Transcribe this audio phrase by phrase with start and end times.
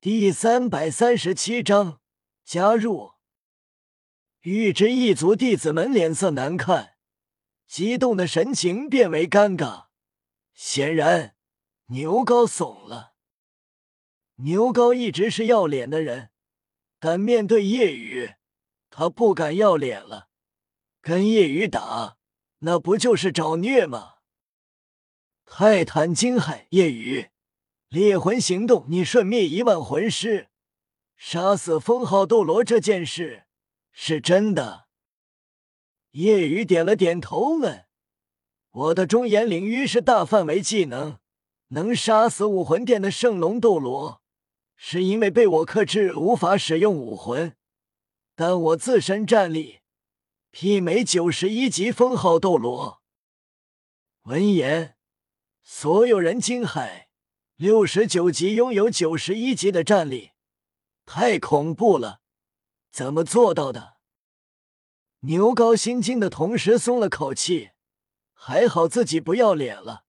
[0.00, 2.00] 第三百三十七章
[2.44, 3.14] 加入。
[4.42, 6.94] 预知一族弟子们脸色难看，
[7.66, 9.86] 激动的神情变为尴尬。
[10.54, 11.34] 显然，
[11.86, 13.14] 牛高怂了。
[14.36, 16.30] 牛高一直是要脸的人，
[17.00, 18.34] 但面对叶雨，
[18.90, 20.28] 他不敢要脸了。
[21.00, 22.18] 跟叶雨打，
[22.58, 24.18] 那不就是找虐吗？
[25.44, 27.30] 泰坦惊骇：“叶雨，
[27.88, 30.48] 猎魂行动，你瞬灭一万魂师，
[31.16, 33.44] 杀死封号斗罗这件事
[33.92, 34.88] 是真的？”
[36.12, 37.86] 夜雨点了点头，问
[38.70, 41.18] ：“我的中炎领域是大范围技能，
[41.68, 44.22] 能杀死武魂殿的圣龙斗罗，
[44.76, 47.56] 是因为被我克制，无法使用武魂。
[48.34, 49.80] 但我自身战力
[50.52, 53.00] 媲美九十一级封号斗罗。”
[54.24, 54.94] 闻言。
[55.62, 57.07] 所有人惊骇，
[57.58, 60.30] 六十九级拥有九十一级的战力，
[61.04, 62.20] 太恐怖了！
[62.92, 63.96] 怎么做到的？
[65.22, 67.70] 牛高心惊的同时松了口气，
[68.32, 70.04] 还好自己不要脸了，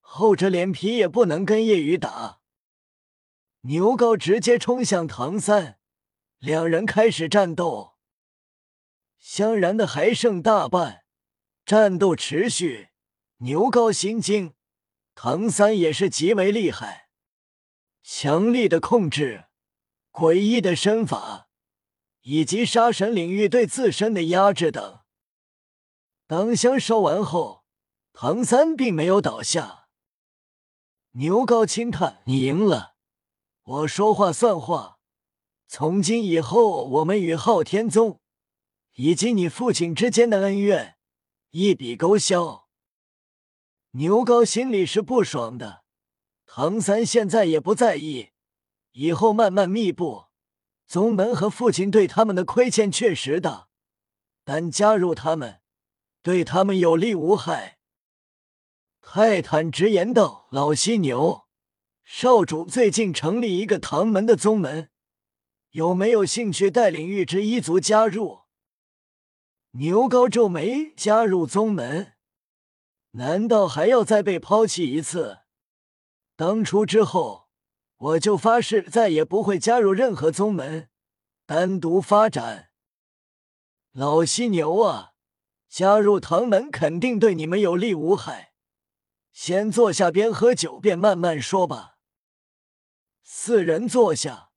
[0.00, 2.40] 厚着脸皮也不能跟叶雨打。
[3.62, 5.78] 牛高直接冲向唐三，
[6.38, 7.94] 两人开始战斗。
[9.18, 11.04] 香然的还剩大半，
[11.64, 12.90] 战斗持续，
[13.38, 14.52] 牛高心惊。
[15.14, 17.08] 唐三也是极为厉害，
[18.02, 19.44] 强力的控制，
[20.10, 21.48] 诡异的身法，
[22.22, 25.00] 以及杀神领域对自身的压制等。
[26.26, 27.64] 当香烧完后，
[28.12, 29.88] 唐三并没有倒下。
[31.12, 32.96] 牛高轻叹：“你赢了，
[33.62, 34.98] 我说话算话。
[35.68, 38.20] 从今以后，我们与昊天宗
[38.94, 40.96] 以及你父亲之间的恩怨
[41.50, 42.63] 一笔勾销。”
[43.96, 45.84] 牛高心里是不爽的，
[46.46, 48.30] 唐三现在也不在意，
[48.90, 50.24] 以后慢慢弥补。
[50.88, 53.68] 宗门和父亲对他们的亏欠确实大，
[54.44, 55.60] 但加入他们，
[56.22, 57.78] 对他们有利无害。
[59.00, 61.46] 泰坦直言道：“老犀牛，
[62.02, 64.90] 少主最近成立一个唐门的宗门，
[65.70, 68.40] 有没有兴趣带领玉之一族加入？”
[69.78, 72.13] 牛高皱眉：“加入宗门？”
[73.16, 75.38] 难道还要再被抛弃一次？
[76.34, 77.48] 当初之后，
[77.96, 80.88] 我就发誓再也不会加入任何宗门，
[81.46, 82.70] 单独发展。
[83.92, 85.12] 老犀牛啊，
[85.68, 88.54] 加入唐门肯定对你们有利无害。
[89.32, 91.98] 先坐下，边喝酒边慢慢说吧。
[93.22, 94.50] 四人坐下，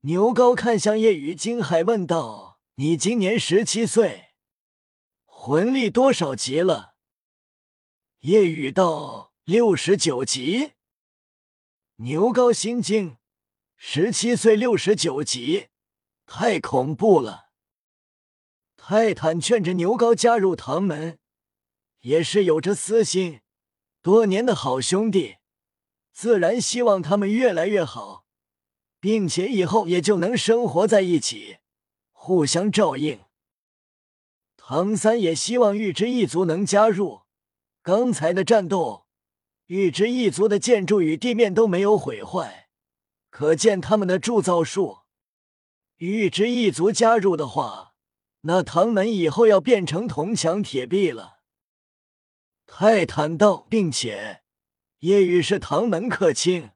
[0.00, 4.34] 牛高看向叶雨，惊骇问道：“你今年十七岁，
[5.24, 6.93] 魂力多少级了？”
[8.24, 10.72] 夜雨道：“六十九级。”
[11.96, 13.18] 牛高心惊，
[13.76, 15.68] 十七岁六十九级，
[16.24, 17.50] 太恐怖了。
[18.78, 21.18] 泰坦劝着牛高加入唐门，
[22.00, 23.42] 也是有着私心，
[24.00, 25.36] 多年的好兄弟，
[26.10, 28.24] 自然希望他们越来越好，
[28.98, 31.58] 并且以后也就能生活在一起，
[32.12, 33.20] 互相照应。
[34.56, 37.23] 唐三也希望玉之一族能加入。
[37.84, 39.04] 刚才的战斗，
[39.66, 42.70] 玉之一族的建筑与地面都没有毁坏，
[43.28, 45.00] 可见他们的铸造术。
[45.96, 47.92] 玉之一族加入的话，
[48.40, 51.40] 那唐门以后要变成铜墙铁壁了。
[52.64, 54.40] 泰坦道，并且
[55.00, 56.70] 夜雨是唐门客卿，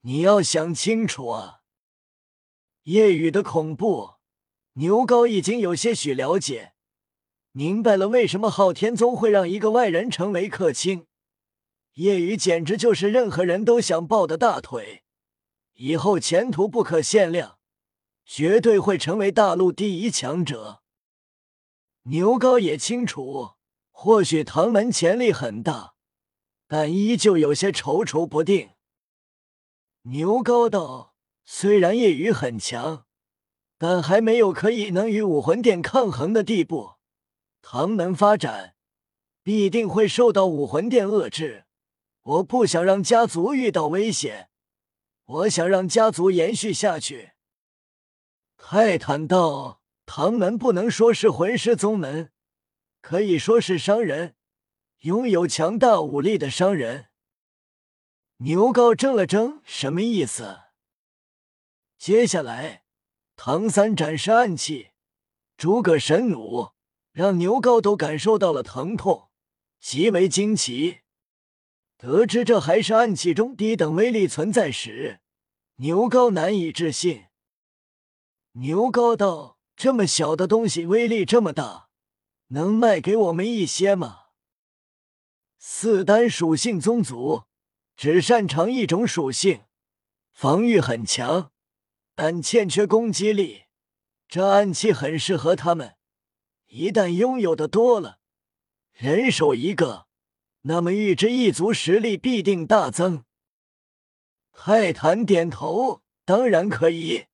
[0.00, 1.60] 你要想清楚啊。
[2.82, 4.14] 夜雨的恐怖，
[4.72, 6.74] 牛高已经有些许了解。
[7.52, 11.06] 明白了，为什么昊天宗会让一个外人成为客卿？
[11.94, 15.02] 叶雨简直就是任何人都想抱的大腿，
[15.74, 17.58] 以后前途不可限量，
[18.24, 20.82] 绝对会成为大陆第一强者。
[22.04, 23.54] 牛高也清楚，
[23.90, 25.94] 或许唐门潜力很大，
[26.68, 28.70] 但依旧有些踌躇不定。
[30.02, 33.06] 牛高道：“虽然叶雨很强，
[33.76, 36.92] 但还没有可以能与武魂殿抗衡的地步。”
[37.62, 38.74] 唐门发展
[39.42, 41.66] 必定会受到武魂殿遏制，
[42.22, 44.50] 我不想让家族遇到危险，
[45.24, 47.32] 我想让家族延续下去。
[48.56, 52.32] 泰坦道：“唐门不能说是魂师宗门，
[53.00, 54.34] 可以说是商人，
[55.00, 57.06] 拥有强大武力的商人。”
[58.38, 60.60] 牛皋怔了怔，什么意思？
[61.98, 62.84] 接下来，
[63.36, 64.90] 唐三展示暗器，
[65.56, 66.74] 诸葛神弩。
[67.12, 69.30] 让牛高都感受到了疼痛，
[69.80, 71.00] 极为惊奇。
[71.96, 75.20] 得知这还是暗器中低等威力存在时，
[75.76, 77.24] 牛高难以置信。
[78.52, 81.88] 牛高道：“这么小的东西，威力这么大，
[82.48, 84.18] 能卖给我们一些吗？”
[85.58, 87.44] 四单属性宗族
[87.96, 89.64] 只擅长一种属性，
[90.32, 91.52] 防御很强，
[92.14, 93.64] 但欠缺攻击力。
[94.26, 95.96] 这暗器很适合他们，
[96.70, 98.20] 一旦拥有的多了，
[98.92, 100.06] 人手一个，
[100.62, 103.24] 那么预知一族实力必定大增。
[104.52, 107.26] 泰坦点头，当然可以，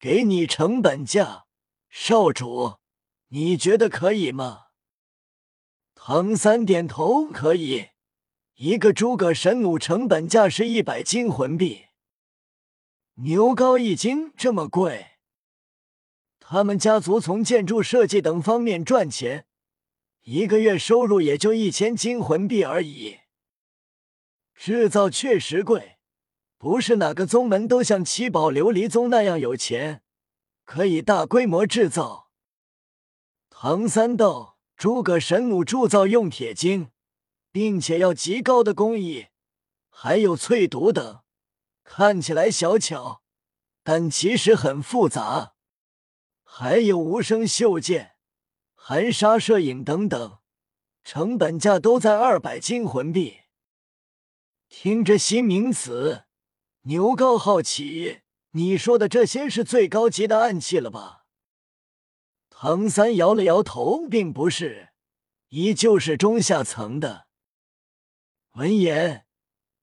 [0.00, 1.46] 给你成本价，
[1.88, 2.78] 少主，
[3.28, 4.66] 你觉得可以吗？
[5.94, 7.90] 唐三点头，可以，
[8.56, 11.84] 一个诸葛神弩成本价是一百金魂币。
[13.14, 15.11] 牛高一惊，这么贵？
[16.44, 19.46] 他们家族从建筑设计等方面赚钱，
[20.22, 23.20] 一个月收入也就一千金魂币而已。
[24.54, 25.98] 制造确实贵，
[26.58, 30.02] 不是哪个宗门都像七宝琉璃宗那样有钱，
[30.64, 32.30] 可以大规模制造。
[33.48, 36.90] 唐三道：“诸葛神弩铸造用铁精，
[37.50, 39.28] 并且要极高的工艺，
[39.88, 41.22] 还有淬毒等，
[41.84, 43.22] 看起来小巧，
[43.82, 45.51] 但其实很复杂。”
[46.54, 48.12] 还有无声袖剑、
[48.74, 50.40] 含沙射影等等，
[51.02, 53.38] 成本价都在二百金魂币。
[54.68, 56.24] 听着新名词，
[56.82, 58.20] 牛高好奇，
[58.50, 61.24] 你说的这些是最高级的暗器了吧？
[62.50, 64.90] 唐三摇了摇头，并不是，
[65.48, 67.28] 依旧是中下层的。
[68.56, 69.24] 闻言，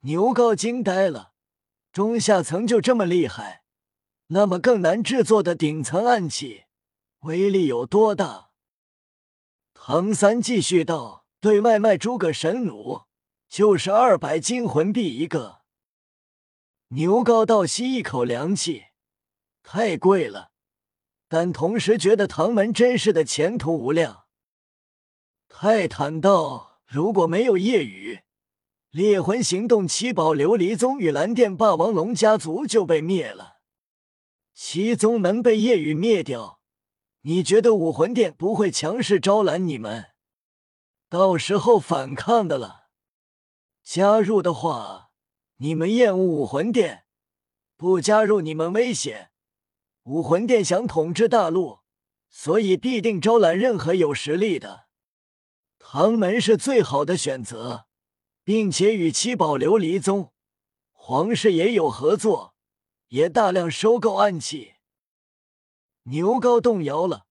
[0.00, 1.32] 牛高惊呆了，
[1.92, 3.62] 中下层就这么厉害？
[4.28, 6.64] 那么更难制作的顶层暗器，
[7.20, 8.50] 威力有多大？
[9.72, 13.06] 唐三继续道：“对外卖诸葛神弩，
[13.48, 15.60] 就是二百金魂币一个。”
[16.90, 18.86] 牛皋倒吸一口凉气，
[19.62, 20.50] 太贵了，
[21.28, 24.24] 但同时觉得唐门真是的前途无量。
[25.48, 28.22] 泰坦道：“如果没有夜雨，
[28.90, 33.54] 猎魂行动七宝琉璃宗与蓝电霸王龙家族就被灭了。”
[34.58, 36.60] 七宗门被夜雨灭掉，
[37.20, 40.06] 你觉得武魂殿不会强势招揽你们？
[41.10, 42.88] 到时候反抗的了，
[43.82, 45.10] 加入的话，
[45.58, 47.02] 你们厌恶武魂殿；
[47.76, 49.30] 不加入，你们危险。
[50.04, 51.80] 武魂殿想统治大陆，
[52.30, 54.86] 所以必定招揽任何有实力的。
[55.78, 57.88] 唐门是最好的选择，
[58.42, 60.32] 并且与七宝琉璃宗、
[60.92, 62.55] 皇室也有合作。
[63.08, 64.74] 也大量收购暗器，
[66.04, 67.26] 牛高动摇了。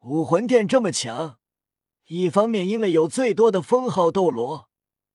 [0.00, 1.38] 武魂殿这么强，
[2.06, 4.70] 一方面因为有最多的封号斗罗，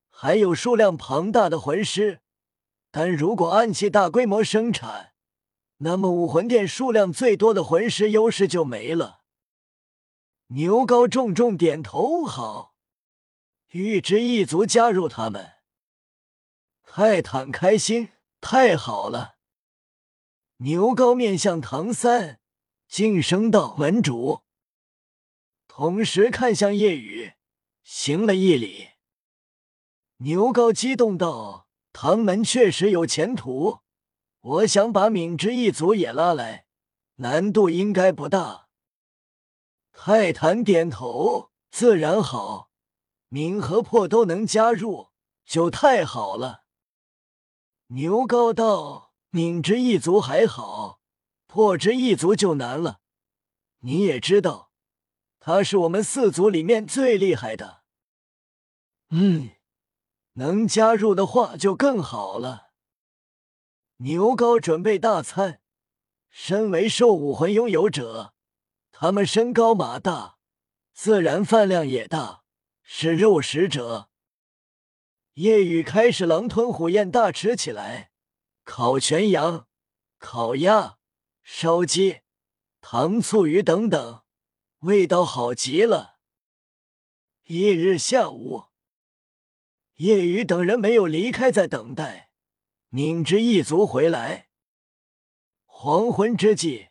[0.09, 2.21] 还有数量庞大的魂师，
[2.91, 5.13] 但如果暗器大规模生产，
[5.77, 9.21] 那么武魂殿数量最多的魂师优势就没了。
[10.47, 12.75] 牛高重重点头，好，
[13.71, 15.53] 预知一族加入他们。
[16.83, 18.09] 泰坦开心，
[18.39, 19.34] 太好了。
[20.59, 22.39] 牛高面向唐三，
[22.87, 24.43] 晋升道：“门主。”
[25.67, 27.33] 同时看向夜雨，
[27.83, 28.91] 行了一礼。
[30.19, 33.79] 牛高激动道：“唐门确实有前途，
[34.39, 36.67] 我想把敏之一族也拉来，
[37.15, 38.69] 难度应该不大。”
[39.91, 42.69] 泰坦点头：“自然好，
[43.27, 45.09] 敏和破都能加入，
[45.45, 46.63] 就太好了。”
[47.87, 49.04] 牛高道。
[49.35, 51.01] 拧之一族还好，
[51.45, 53.01] 破之一族就难了。
[53.79, 54.71] 你也知道，
[55.41, 57.83] 他是我们四族里面最厉害的。
[59.09, 59.49] 嗯，
[60.35, 62.67] 能加入的话就更好了。
[63.97, 65.59] 牛高准备大餐，
[66.29, 68.33] 身为兽武魂拥有者，
[68.93, 70.37] 他们身高马大，
[70.93, 72.43] 自然饭量也大，
[72.83, 74.09] 是肉食者。
[75.33, 78.13] 夜雨开始狼吞虎咽大吃起来。
[78.65, 79.67] 烤全羊、
[80.17, 80.97] 烤鸭、
[81.43, 82.21] 烧鸡、
[82.81, 84.23] 糖醋鱼等等，
[84.79, 86.17] 味道好极了。
[87.43, 88.65] 一日下午，
[89.97, 92.31] 夜雨等人没有离开，在等待
[92.89, 94.49] 敏之一族回来。
[95.65, 96.87] 黄昏之际，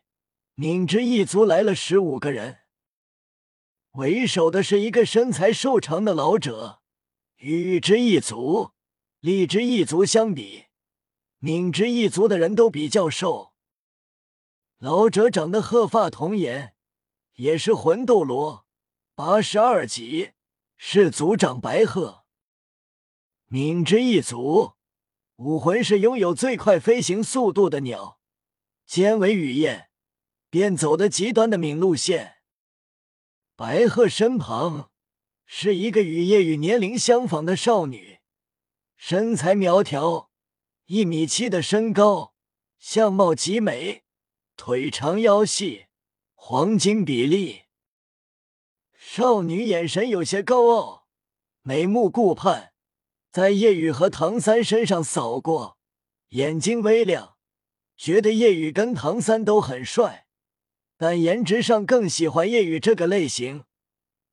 [0.54, 2.60] 敏之一族来了十五个人，
[3.94, 6.82] 为首的是一个身材瘦长的老者。
[7.38, 8.70] 与之一族、
[9.18, 10.66] 力之一族相比，
[11.44, 13.52] 敏之一族的人都比较瘦，
[14.78, 16.74] 老者长得鹤发童颜，
[17.34, 18.64] 也是魂斗罗，
[19.14, 20.30] 八十二级，
[20.78, 22.24] 是族长白鹤。
[23.48, 24.72] 敏之一族，
[25.36, 28.18] 武魂是拥有最快飞行速度的鸟，
[28.86, 29.90] 兼为雨燕，
[30.48, 32.36] 便走的极端的敏路线。
[33.54, 34.90] 白鹤身旁
[35.44, 38.20] 是一个与叶与年龄相仿的少女，
[38.96, 40.30] 身材苗条，
[40.86, 42.34] 一米七的身高，
[42.78, 44.04] 相貌极美，
[44.54, 45.86] 腿长腰细，
[46.34, 47.62] 黄金比例。
[48.94, 51.06] 少女眼神有些高傲，
[51.62, 52.74] 眉目顾盼。
[53.32, 55.78] 在叶雨和唐三身上扫过，
[56.28, 57.38] 眼睛微亮，
[57.96, 60.26] 觉得叶雨跟唐三都很帅，
[60.98, 63.64] 但颜值上更喜欢叶雨这个类型，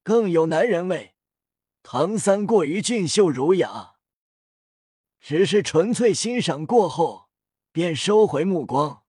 [0.03, 1.15] 更有男人味。
[1.81, 3.93] 唐三过于俊秀儒雅，
[5.21, 7.29] 只是纯粹欣赏过后
[7.71, 9.03] 便收回目光。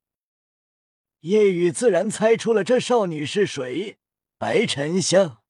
[1.20, 3.98] 夜雨自然猜出了这少女是谁，
[4.38, 5.41] 白沉香。